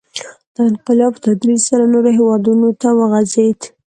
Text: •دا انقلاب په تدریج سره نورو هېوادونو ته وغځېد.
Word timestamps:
•دا 0.55 0.61
انقلاب 0.71 1.11
په 1.15 1.19
تدریج 1.25 1.61
سره 1.69 1.83
نورو 1.93 2.09
هېوادونو 2.17 2.67
ته 2.81 2.89
وغځېد. 2.99 3.59